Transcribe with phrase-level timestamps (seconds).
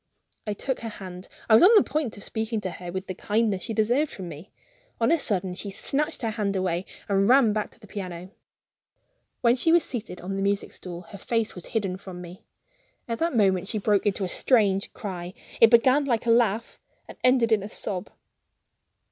[0.47, 3.13] I took her hand; I was on the point of speaking to her with the
[3.13, 4.49] kindness she deserved from me.
[4.99, 8.31] On a sudden she snatched her hand away and ran back to the piano.
[9.41, 12.41] When she was seated on the music stool, her face was hidden from me.
[13.07, 17.15] At that moment she broke into a strange cry it began like a laugh, and
[17.17, 18.09] it ended like a sob.